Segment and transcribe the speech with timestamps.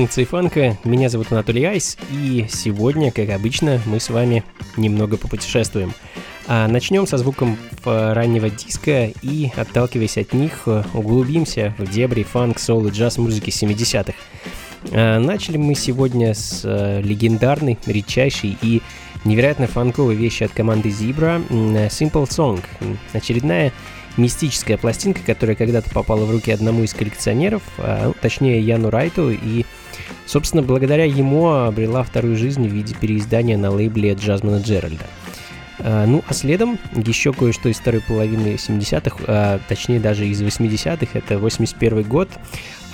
[0.00, 4.44] Функции фанка, меня зовут Анатолий Айс, и сегодня, как обычно, мы с вами
[4.78, 5.92] немного попутешествуем.
[6.46, 12.86] А начнем со звуком раннего диска и, отталкиваясь от них, углубимся в дебри фанк, соул
[12.86, 14.14] и джаз музыки 70-х.
[14.90, 18.80] А начали мы сегодня с э, легендарной, редчайшей и
[19.26, 21.46] невероятно фанковой вещи от команды Zebra
[21.90, 22.64] Simple Song.
[23.12, 23.70] Очередная
[24.16, 29.30] мистическая пластинка, которая когда-то попала в руки одному из коллекционеров, а, ну, точнее Яну Райту,
[29.30, 29.64] и,
[30.30, 35.06] собственно, благодаря ему обрела вторую жизнь в виде переиздания на лейбле Джазмана Джеральда.
[35.80, 41.18] А, ну, а следом еще кое-что из второй половины 70-х, а, точнее даже из 80-х,
[41.18, 42.28] это 81 год,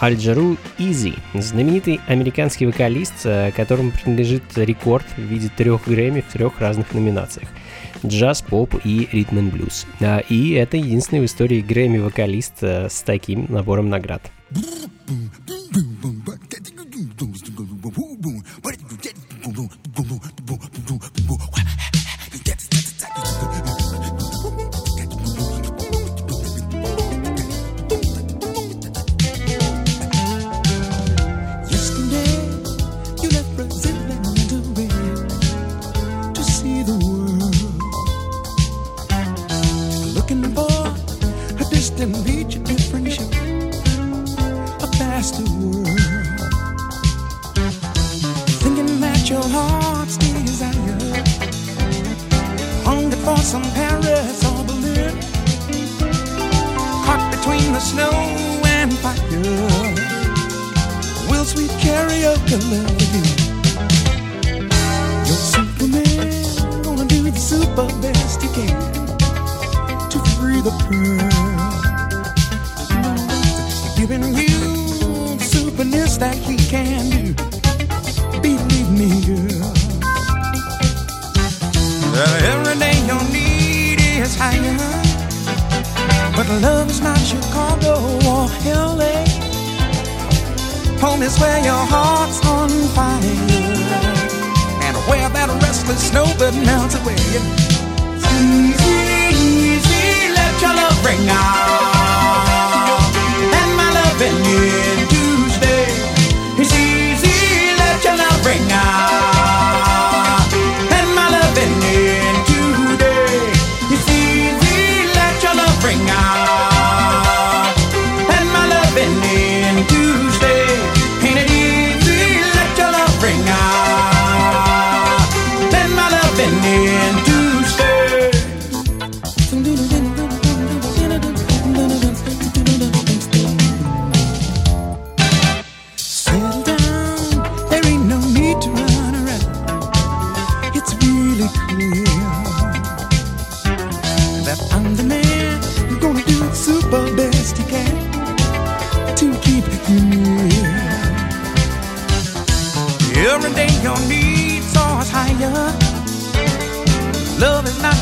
[0.00, 6.92] Аль-Джару Изи, знаменитый американский вокалист, которому принадлежит рекорд в виде трех Грэмми в трех разных
[6.94, 7.48] номинациях–
[8.04, 9.86] джаз, поп и ритм и блюз.
[10.28, 14.22] И это единственный в истории Грэмми-вокалист э, с таким набором наград.
[19.96, 20.25] segundo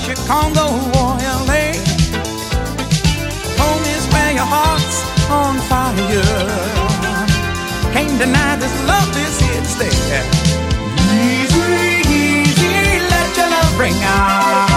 [0.05, 0.67] Chicago
[1.01, 1.17] or
[1.49, 1.73] LA.
[3.56, 6.21] Home is where your heart's on fire.
[7.95, 9.97] Can't deny this love is here to stay.
[11.25, 14.74] Easy, easy, let your love ring out.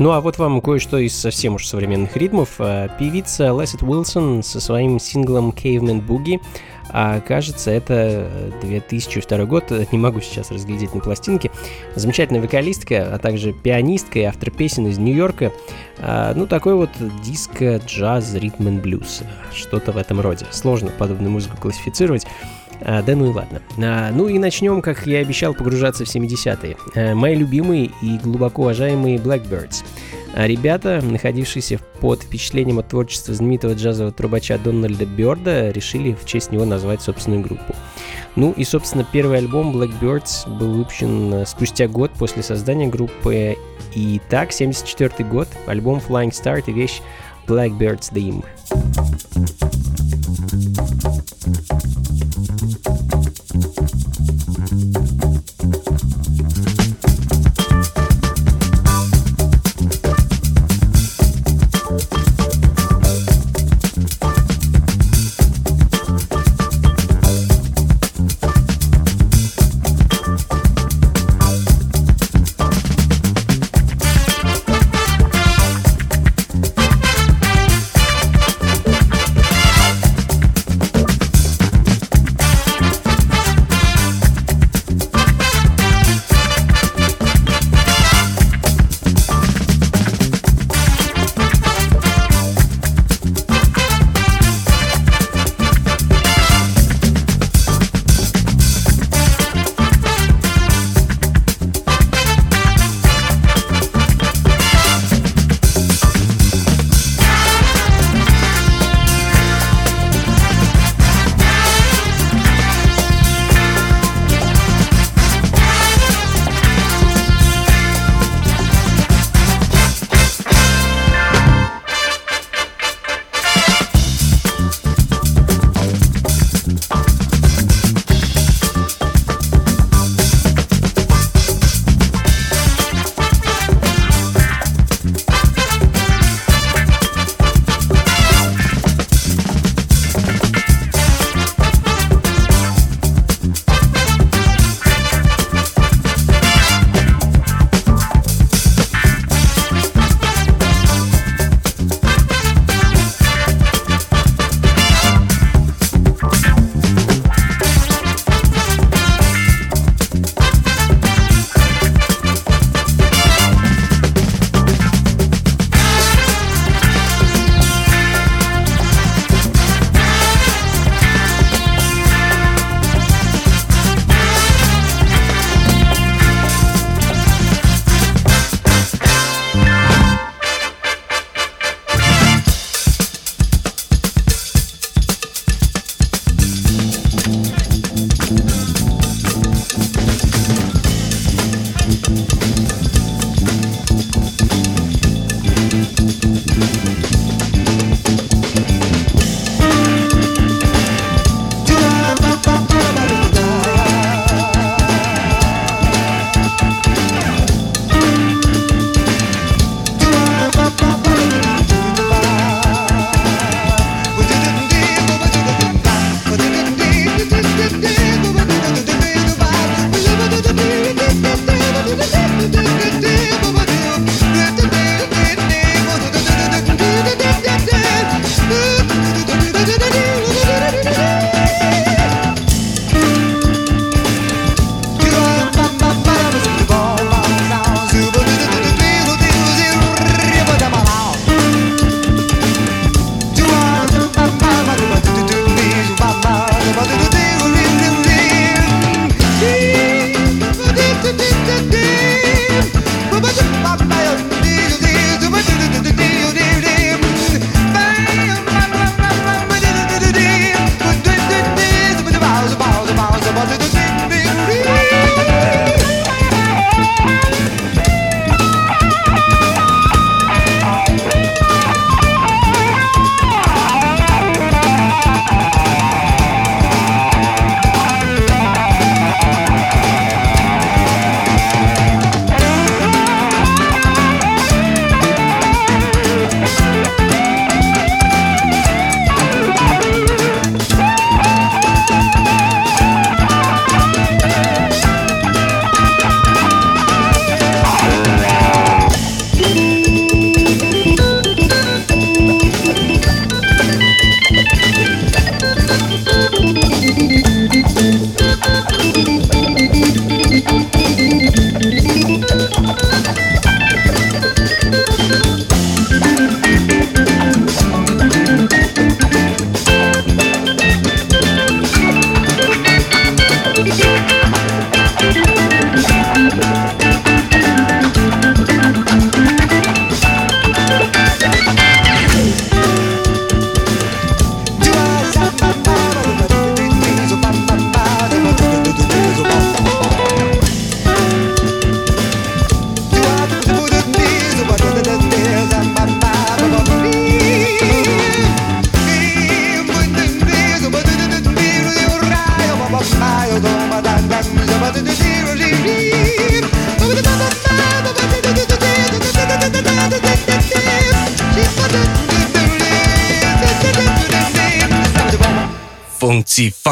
[0.00, 2.54] Ну а вот вам кое-что из совсем уж современных ритмов.
[2.58, 6.40] А, певица Лесет Уилсон со своим синглом Caveman Boogie.
[6.88, 8.26] А кажется, это
[8.62, 11.50] 2002 год, не могу сейчас разглядеть на пластинке.
[11.96, 15.52] Замечательная вокалистка, а также пианистка и автор песен из Нью-Йорка.
[15.98, 16.90] А, ну, такой вот
[17.22, 19.20] диско, джаз, ритм и блюз.
[19.54, 20.46] Что-то в этом роде.
[20.50, 22.26] Сложно подобную музыку классифицировать.
[22.82, 23.62] А, да ну и ладно.
[23.78, 26.76] А, ну и начнем, как я обещал, погружаться в 70-е.
[26.94, 29.84] А, мои любимые и глубоко уважаемые Blackbirds.
[30.32, 36.52] А ребята, находившиеся под впечатлением от творчества знаменитого джазового трубача Дональда Бёрда, решили в честь
[36.52, 37.74] него назвать собственную группу.
[38.36, 43.56] Ну и, собственно, первый альбом Blackbirds был выпущен э, спустя год после создания группы.
[43.94, 47.02] И так, 74 год, альбом Flying Start и вещь
[47.48, 48.44] Blackbird's Dream.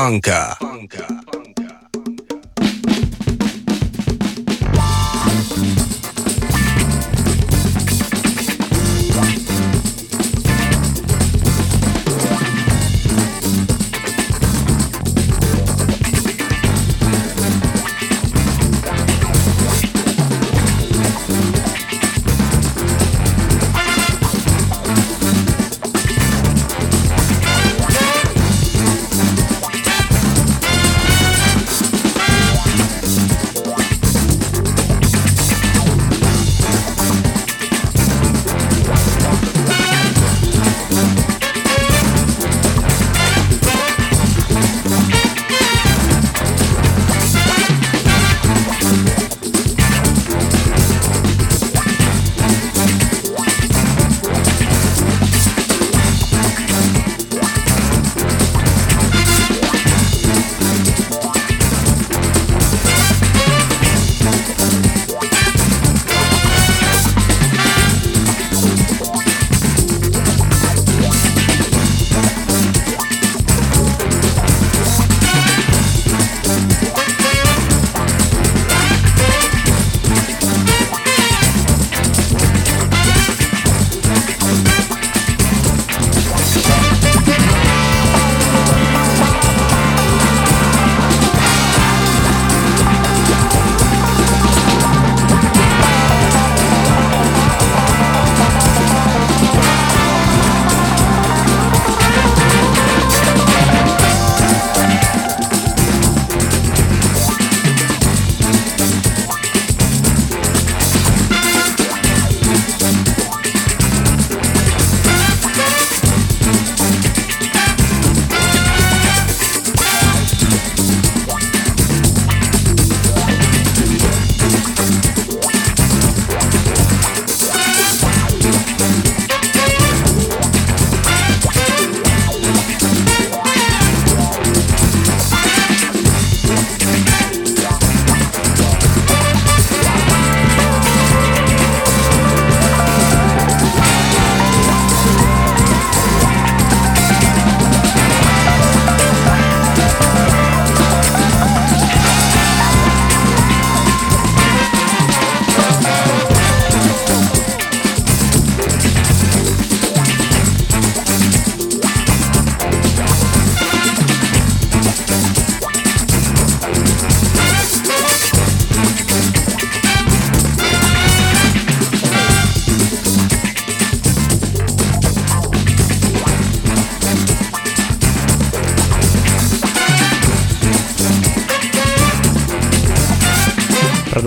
[0.08, 0.67] Funka.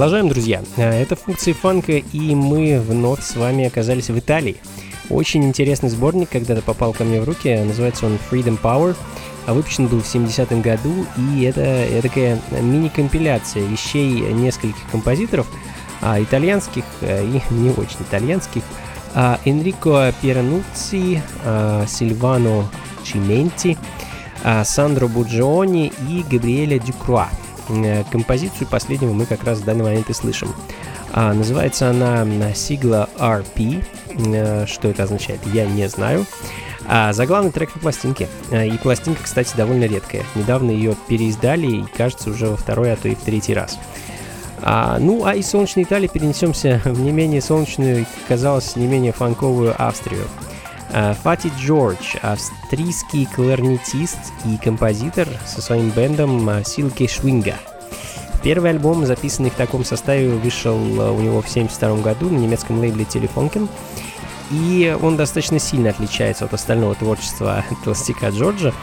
[0.01, 0.63] Продолжаем, друзья.
[0.77, 4.57] Э, это функции фанка, и мы вновь с вами оказались в Италии.
[5.11, 7.55] Очень интересный сборник когда-то попал ко мне в руки.
[7.55, 8.95] Называется он Freedom Power.
[9.45, 15.45] А выпущен был в 70-м году, и это такая мини-компиляция вещей нескольких композиторов,
[16.01, 18.63] а, итальянских а, и не очень итальянских.
[19.13, 22.67] А, Энрико Пирануцци, а, Сильвано
[23.03, 23.77] Чименти,
[24.43, 27.29] а, Сандро Буджиони и Габриэля Дюкруа.
[27.71, 30.53] Э, композицию последнего мы как раз в данный момент и слышим.
[31.13, 33.83] А, называется она сигла RP.
[34.33, 36.25] Э, что это означает, я не знаю.
[36.85, 38.27] А заглавный трек на пластинке.
[38.49, 40.23] Э, и пластинка, кстати, довольно редкая.
[40.35, 43.79] Недавно ее переиздали, и кажется, уже во второй, а то и в третий раз.
[44.61, 49.73] А, ну, а из солнечной Италии перенесемся в не менее солнечную казалось, не менее фанковую
[49.77, 50.27] Австрию.
[50.93, 57.55] Э, Фати Джордж, австрийский кларнетист и композитор со своим бендом Силки Швинга.
[58.43, 62.79] Первый альбом, записанный в таком составе, вышел э, у него в 1972 году на немецком
[62.79, 63.69] лейбле Telefunken.
[64.49, 68.73] И он достаточно сильно отличается от остального творчества толстяка Джорджа.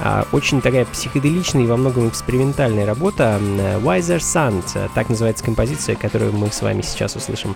[0.00, 3.38] А, Очень такая психоделичная и во многом экспериментальная работа.
[3.82, 7.54] Wiser Sun, э, так называется композиция, которую мы с вами сейчас услышим.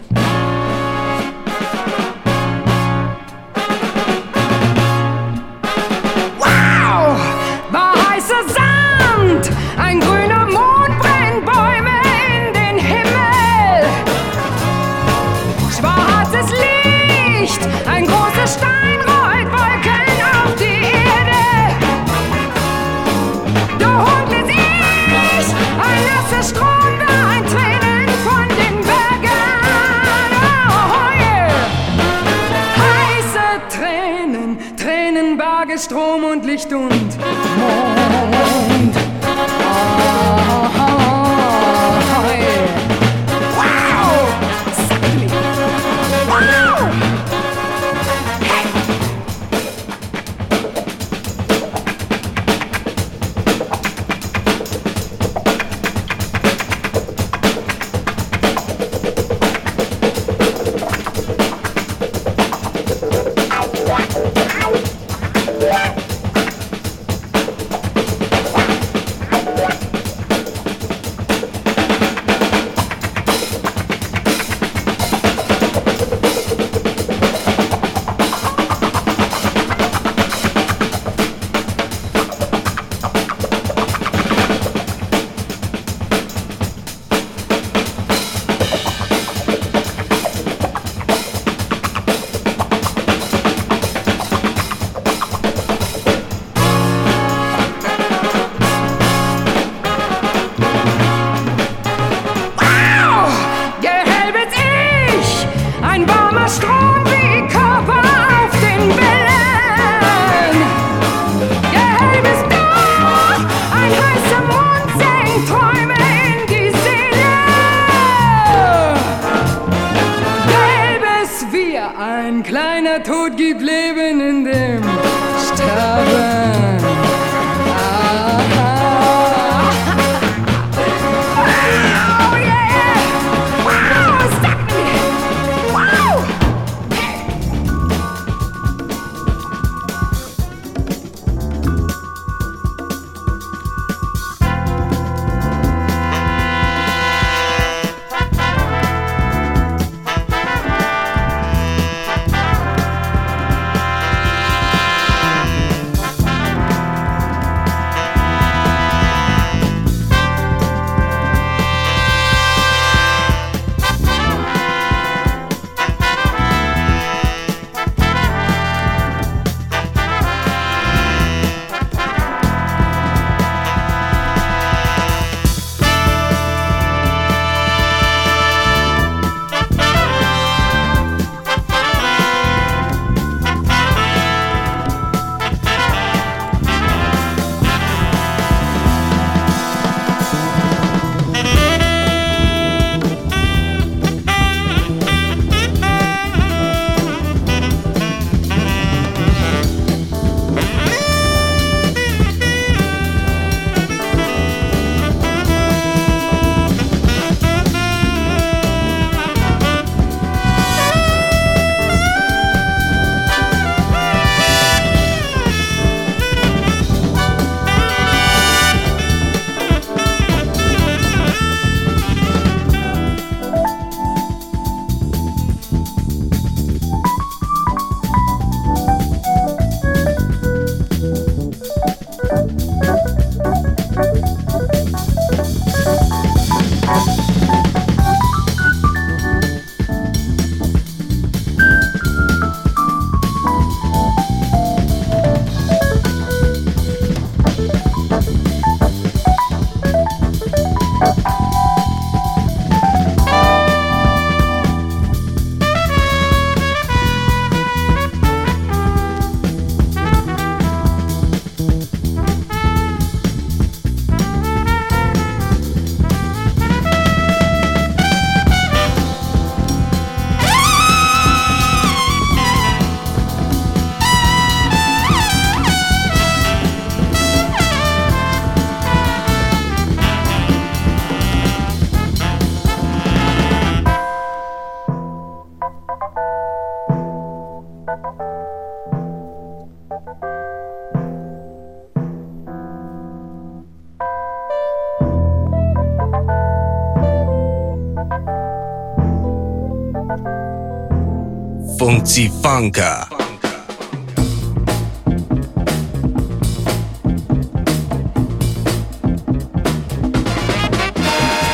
[302.06, 303.08] Funzifanka.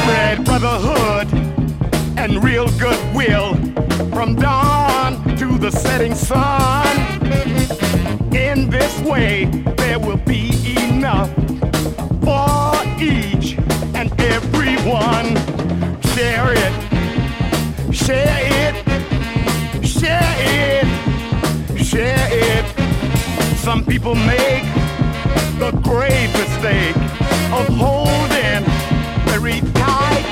[0.03, 1.33] spread brotherhood
[2.19, 3.55] and real goodwill
[4.11, 6.87] from dawn to the setting sun.
[8.35, 9.47] In this way,
[23.62, 24.64] Some people make
[25.61, 26.96] the grave mistake
[27.53, 28.64] of holding
[29.31, 30.27] very tight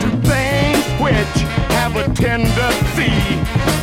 [0.00, 1.42] to things which
[1.76, 3.12] have a tendency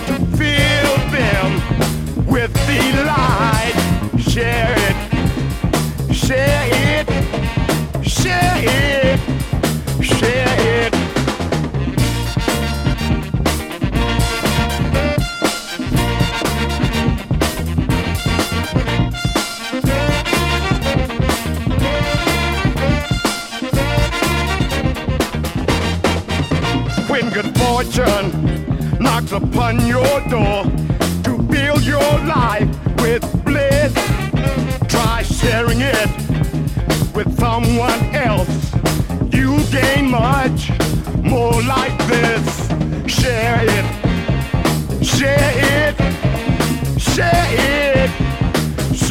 [0.08, 3.76] to fill them with delight.
[4.18, 9.01] Share it, share it, share it,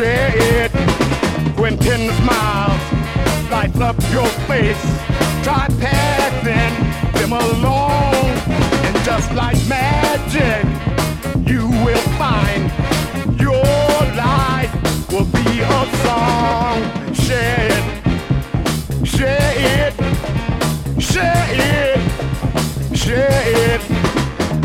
[0.01, 0.33] share
[0.65, 0.73] it.
[1.61, 2.83] When ten smiles
[3.51, 4.85] lights up your face,
[5.45, 6.75] try passing
[7.17, 8.25] them along.
[8.87, 10.65] And just like magic,
[11.47, 12.63] you will find
[13.39, 13.63] your
[14.17, 14.73] life
[15.13, 16.79] will be a song.
[17.27, 17.85] Share it,
[19.15, 19.95] share it,
[21.11, 22.01] share it,
[22.97, 23.83] share it.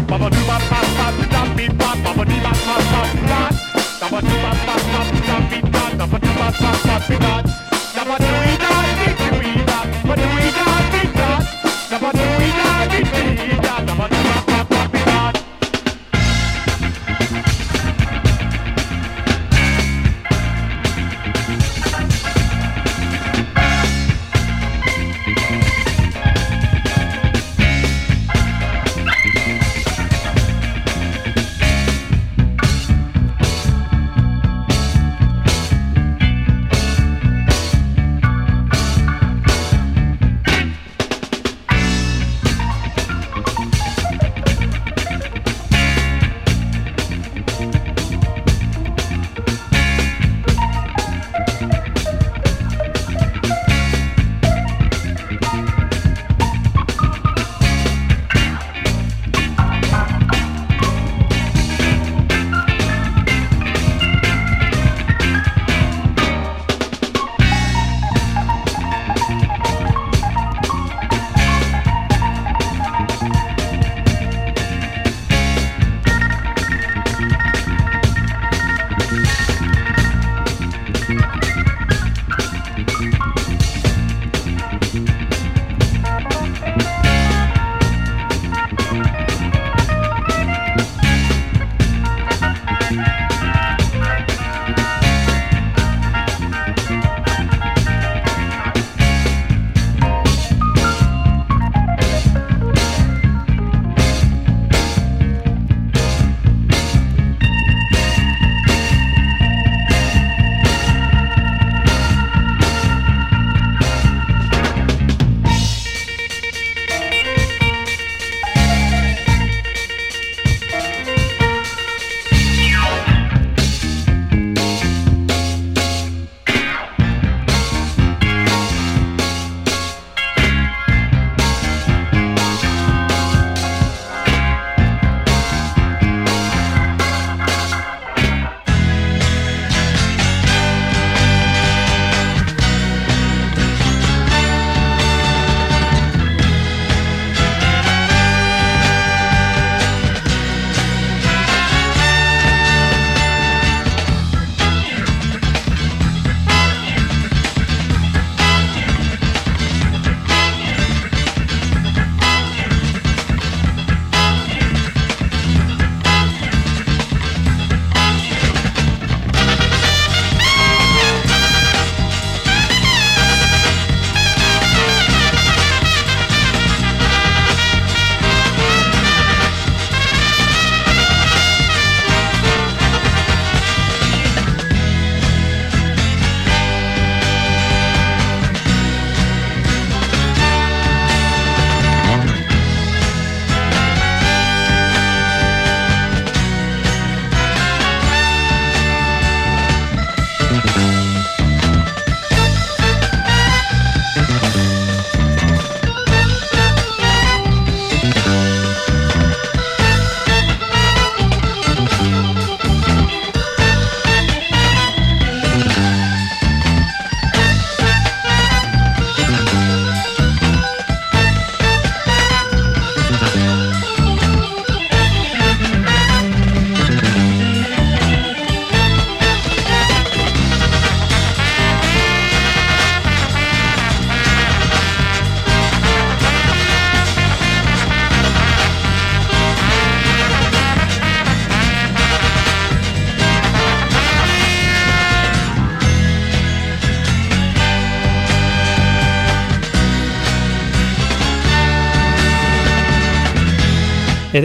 [0.07, 3.74] Baba do ba ba ba da be ba ba ba do ba ba ba da
[4.05, 7.33] Dabba dabba dabba dabba dabba dabba dabba
[7.95, 8.64] dabba dabba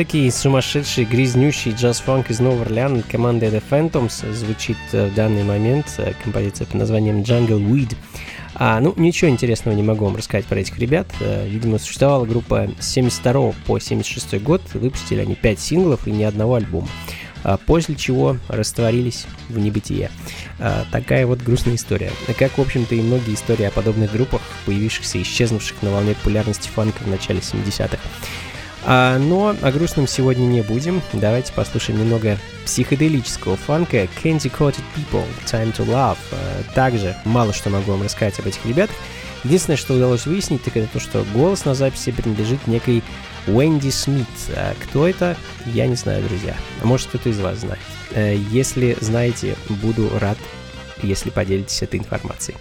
[0.01, 5.95] Эдакий сумасшедший, грязнющий джаз-фанк из Нового Орлеана команды The Phantoms звучит э, в данный момент
[5.99, 7.95] э, композиция под названием Jungle Weed.
[8.55, 11.07] А, ну, ничего интересного не могу вам рассказать про этих ребят.
[11.21, 14.63] Э, Видимо, существовала группа с 72 по 76 год.
[14.73, 16.89] Выпустили они 5 синглов и ни одного альбома.
[17.45, 20.11] А, После чего растворились в небытие.
[20.59, 22.11] А, Такая вот грустная история.
[22.39, 26.71] Как, в общем-то, и многие истории о подобных группах, появившихся и исчезнувших на волне популярности
[26.71, 27.99] фанка в начале 70-х.
[28.85, 31.03] А, но о грустном сегодня не будем.
[31.13, 36.19] Давайте послушаем немного психоделического фанка Candy Coated People, Time to Love.
[36.33, 38.97] А, Также мало что могу вам рассказать об этих ребятах.
[39.45, 43.03] Единственное, что удалось выяснить, так это то, что голос на записи принадлежит некой
[43.47, 44.27] Уэнди Смит.
[44.55, 46.55] А кто это, я не знаю, друзья.
[46.83, 47.81] Может, кто-то из вас знает.
[48.13, 50.37] Э, Если знаете, буду рад,
[51.03, 52.59] если поделитесь этой информацией.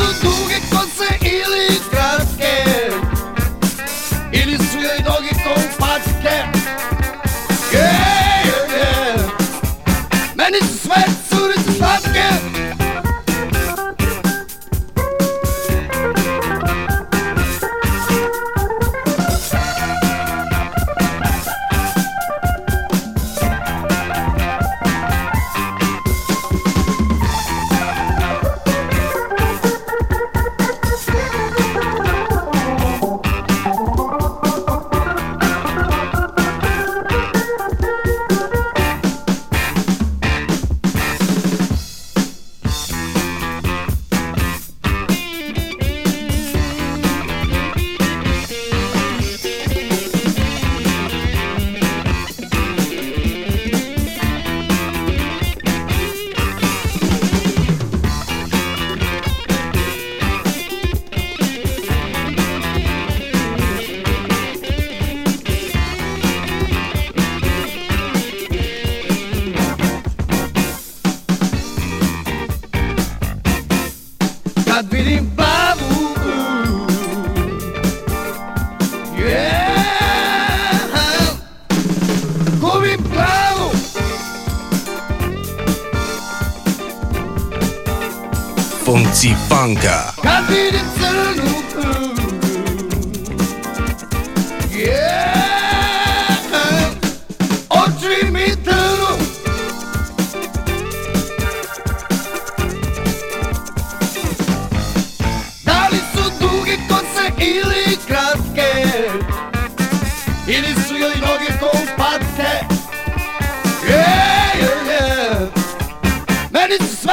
[0.00, 0.29] tudo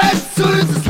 [0.04, 0.87] Let's do this.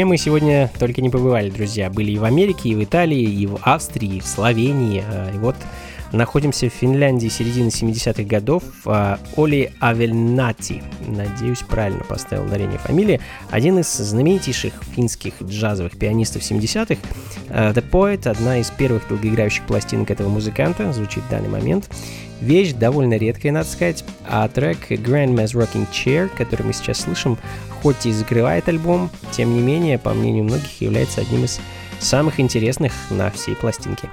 [0.00, 1.90] Где мы сегодня только не побывали, друзья.
[1.90, 5.04] Были и в Америке, и в Италии, и в Австрии, и в Словении.
[5.06, 5.56] А, И вот
[6.12, 8.62] находимся в Финляндии середины 70-х годов.
[8.86, 17.00] А, Оли Авельнати, надеюсь, правильно поставил ударение фамилии, один из знаменитейших финских джазовых пианистов 70-х.
[17.48, 21.88] А, The Poet, одна из первых долгоиграющих пластинок этого музыканта, звучит в данный момент.
[22.40, 27.36] Вещь довольно редкая, надо сказать, а трек Grandma's Rocking Chair, который мы сейчас слышим,
[27.82, 31.60] хоть и закрывает альбом, тем не менее, по мнению многих, является одним из
[31.98, 34.10] самых интересных на всей пластинке.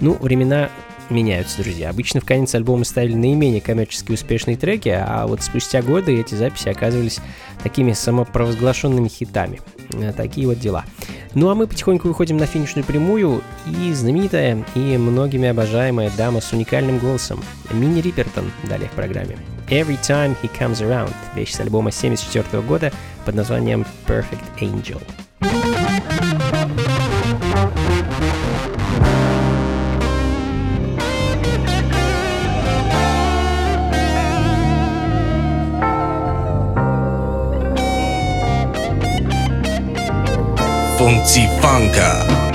[0.00, 0.68] Ну, времена
[1.10, 1.90] меняются, друзья.
[1.90, 6.68] Обычно в конец альбома ставили наименее коммерчески успешные треки, а вот спустя годы эти записи
[6.68, 7.20] оказывались
[7.62, 9.60] такими самопровозглашенными хитами.
[9.94, 10.84] Э, Такие вот дела.
[11.34, 16.52] Ну а мы потихоньку выходим на финишную прямую, и знаменитая и многими обожаемая дама с
[16.52, 17.40] уникальным голосом
[17.72, 19.36] Мини Рипертон далее в программе.
[19.68, 22.92] Every Time He Comes Around, вещь с альбома 74 года
[23.24, 25.00] под названием Perfect Angel.
[41.00, 42.49] Funzi Funker.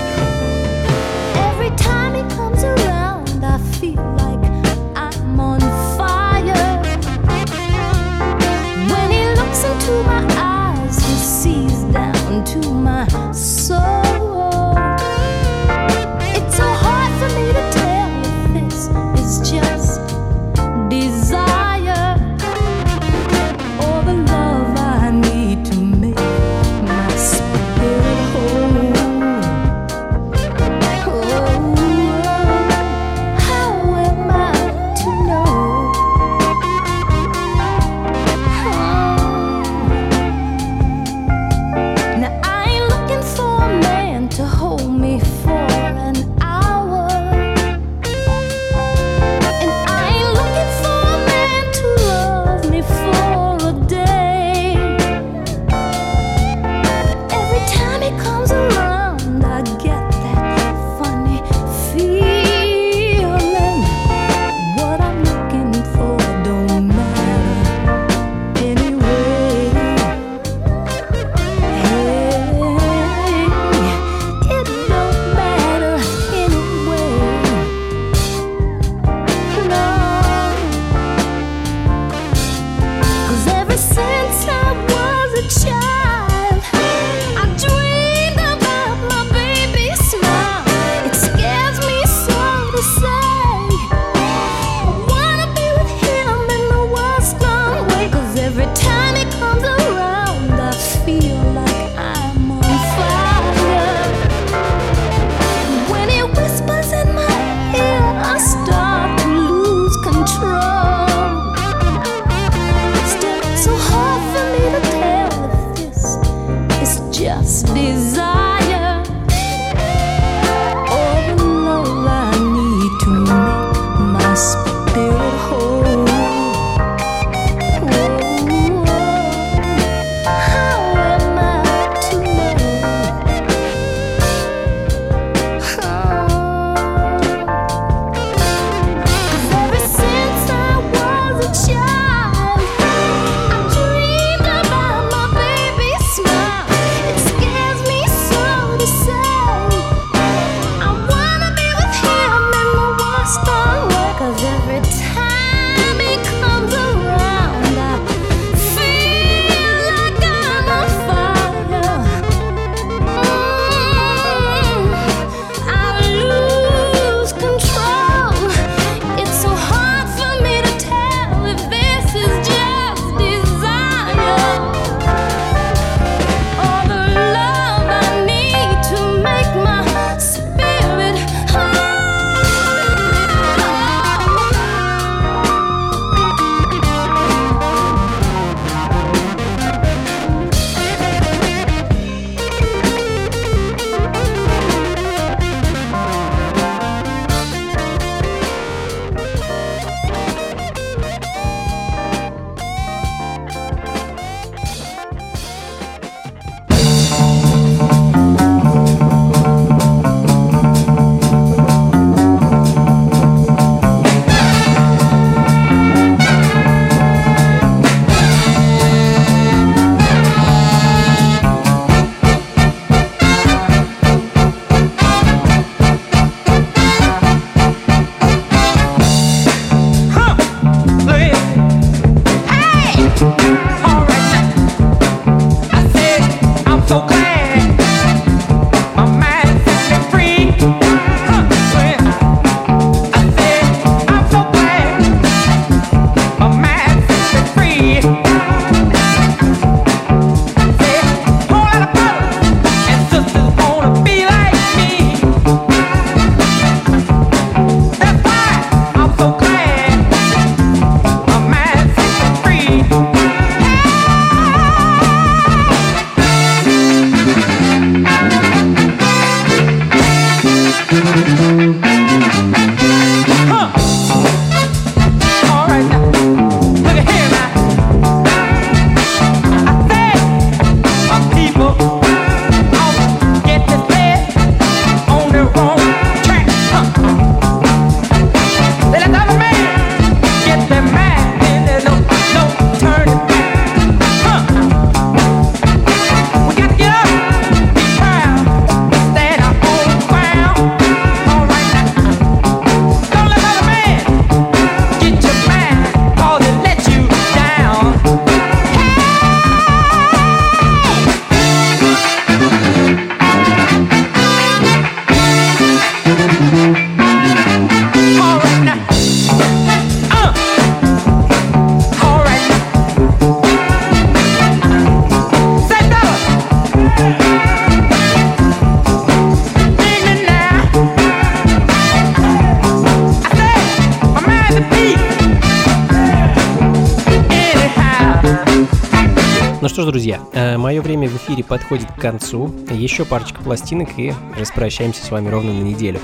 [339.86, 340.20] Ж, друзья,
[340.58, 342.54] мое время в эфире подходит к концу.
[342.72, 346.00] Еще парочка пластинок и распрощаемся с вами ровно на неделю.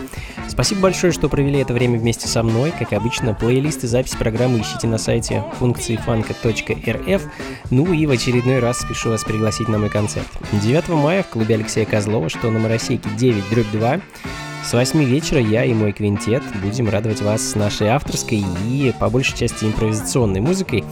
[0.47, 2.73] Спасибо большое, что провели это время вместе со мной.
[2.77, 7.21] Как обычно, плейлисты запись программы ищите на сайте функции фанка.рф.
[7.69, 10.27] Ну и в очередной раз спешу вас пригласить на мой концерт.
[10.51, 14.01] 9 мая в клубе Алексея Козлова, что на Моросейке 9 дробь 2.
[14.63, 19.37] С 8 вечера я и мой квинтет будем радовать вас нашей авторской и, по большей
[19.37, 20.85] части, импровизационной музыкой.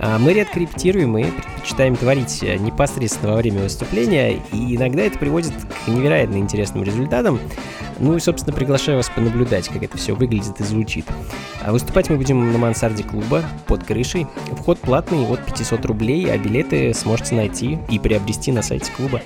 [0.00, 5.52] А Мы редко репетируем и предпочитаем творить непосредственно во время выступления, и иногда это приводит
[5.84, 7.40] к невероятно интересным результатам.
[7.98, 11.06] Ну и, собственно, приглашаю вас понаблюдать, как это все выглядит и звучит.
[11.62, 14.26] А выступать мы будем на мансарде клуба под крышей.
[14.52, 19.20] Вход платный от 500 рублей, а билеты сможете найти и приобрести на сайте клуба.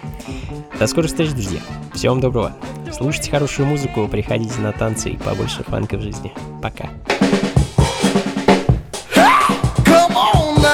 [0.79, 1.61] До скорых встреч, друзья.
[1.95, 2.57] Всего вам доброго.
[2.93, 6.33] Слушайте хорошую музыку, приходите на танцы и побольше фанка в жизни.
[6.63, 6.91] Пока.
[9.85, 10.71] Come on now.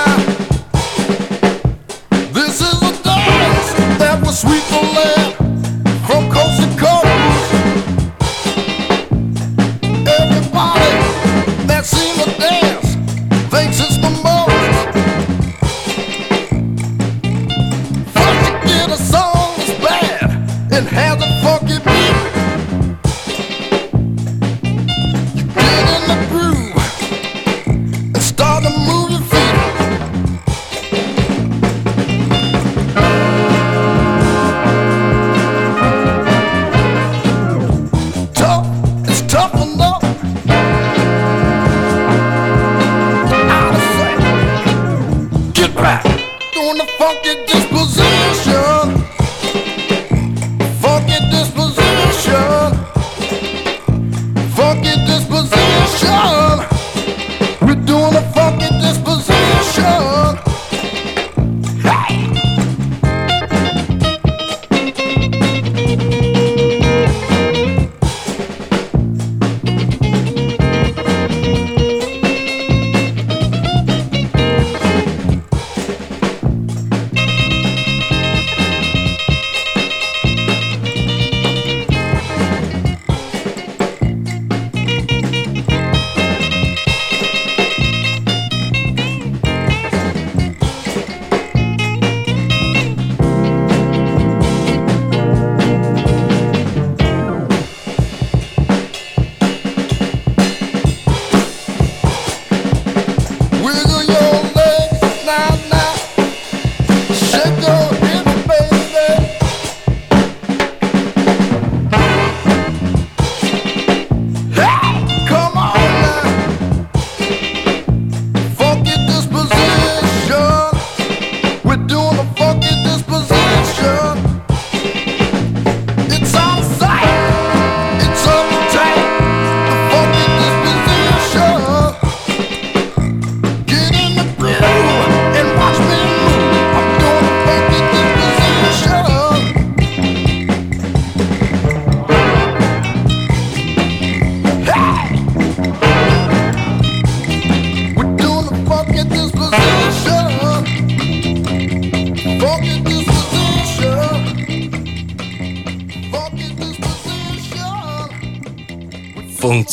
[57.87, 58.46] doing the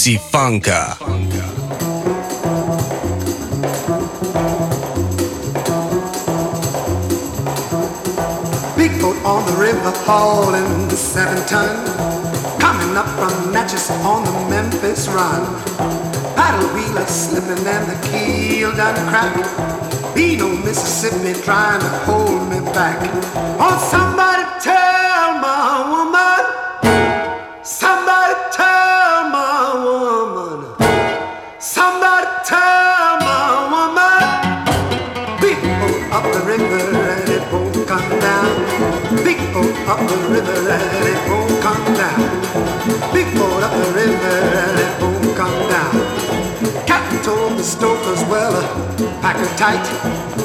[0.04, 0.98] Funky Funka.
[8.76, 11.88] Big boat on the river hauling the seven ton.
[12.60, 15.46] Coming up from Natchez on the Memphis run.
[16.36, 19.34] Paddle wheeler slipping and the keel done crack.
[19.34, 20.14] cracked.
[20.14, 23.00] Beano, Mississippi trying to hold me back.
[23.58, 24.23] Oh, somebody
[39.88, 42.20] up the river and it won't come down.
[43.14, 45.94] Big boat up the river and it won't come down.
[46.88, 49.84] Captain told the stokers, well, uh, pack her tight.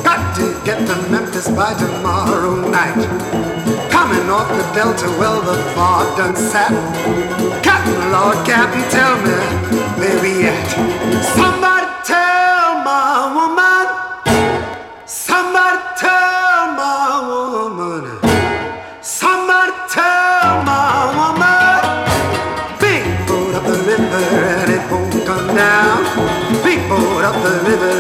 [0.03, 2.99] Got to get to Memphis by tomorrow night.
[3.91, 6.72] Coming off the Delta, well, the fog done sat.
[7.62, 9.36] Captain, Lord Captain, tell me
[9.99, 11.24] where we at.
[11.34, 11.58] Somebody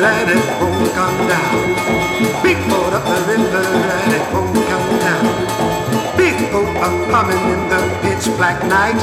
[0.04, 2.42] and it won't come down.
[2.42, 5.26] Big boat up the river and it won't come down.
[6.16, 6.88] Big boat a
[7.52, 8.98] in the pitch black night.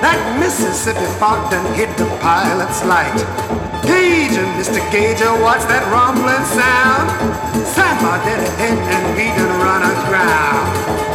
[0.00, 3.18] That Mississippi fog done hid the pilot's light.
[3.84, 4.80] Gager, Mr.
[4.90, 7.08] Gager, what's that rumbling sound?
[7.66, 11.07] Sound dead head and we done run aground.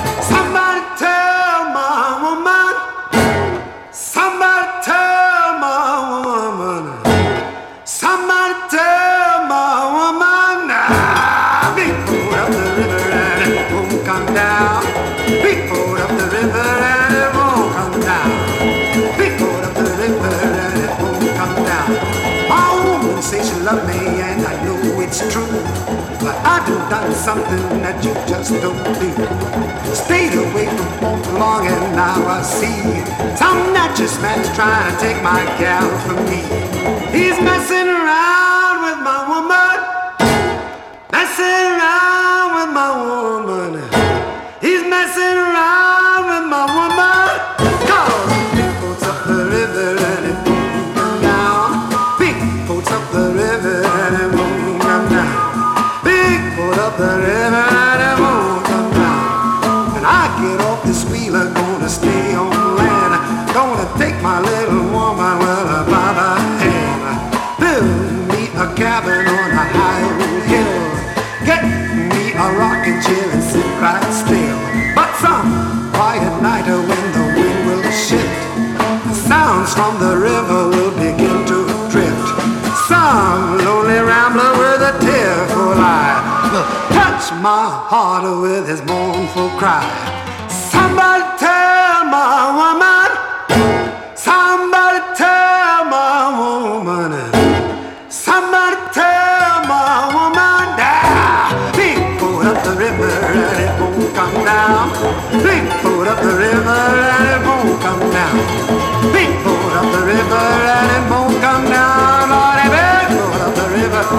[26.54, 29.10] But I done done something that you just don't do.
[29.95, 32.78] Stayed away from home too long and now I see
[33.36, 36.45] some natchez man's trying to take my gal from me.
[37.10, 39.78] He's messing around with my woman.
[41.12, 43.83] Messing around with my woman.
[79.76, 81.59] From the river will begin to
[81.89, 82.28] drift.
[82.88, 86.19] Some lonely rambler with a tearful eye
[86.51, 89.84] will touch my heart with his mournful cry.
[90.71, 93.09] Somebody tell my woman.
[94.15, 97.11] Somebody tell my woman.
[98.09, 100.65] Somebody tell my woman.
[100.78, 103.09] Ah, big boat up the river
[103.41, 104.86] and it won't come down.
[105.84, 106.82] Boat up the river
[107.15, 107.53] and it won't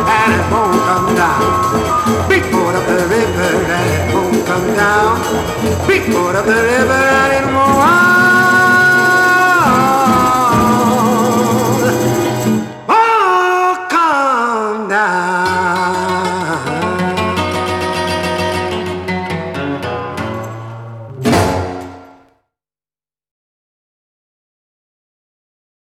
[0.03, 2.29] and it won't come down.
[2.29, 5.87] Big boat up the river and it won't come down.
[5.87, 8.14] Big boat up the river and it won't